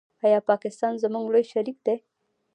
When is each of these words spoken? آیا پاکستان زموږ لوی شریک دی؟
آیا 0.25 0.39
پاکستان 0.49 0.93
زموږ 1.03 1.25
لوی 1.33 1.45
شریک 1.51 1.77
دی؟ 1.85 1.95